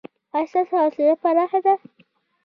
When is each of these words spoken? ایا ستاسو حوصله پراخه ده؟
ایا 0.35 0.45
ستاسو 0.51 0.73
حوصله 0.83 1.13
پراخه 1.21 1.59
ده؟ 1.65 1.73